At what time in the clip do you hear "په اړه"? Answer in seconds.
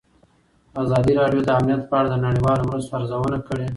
1.89-2.07